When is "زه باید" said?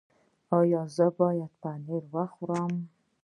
0.95-1.51